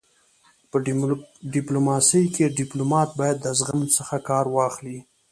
په 0.69 0.77
ډيپلوماسی 1.55 2.23
کي 2.33 2.43
ډيپلومات 2.59 3.09
باید 3.19 3.37
د 3.41 3.47
زغم 3.59 3.79
څخه 3.97 4.15
کار 4.29 4.45
واخلي. 4.55 4.97